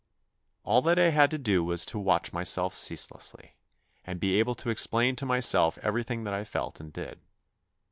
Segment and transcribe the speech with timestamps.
[0.63, 3.53] All that I had to do was to watch myself ceaselessly,
[4.03, 7.19] and be able to explain to myself everything that 1 felt and did.